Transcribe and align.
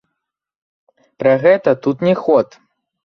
Пра 1.23 1.33
гэта 1.43 1.77
тут 1.85 2.03
не 2.09 2.15
ход! 2.23 2.47